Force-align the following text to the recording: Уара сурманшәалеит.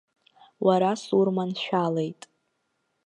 Уара 0.65 0.91
сурманшәалеит. 1.03 2.21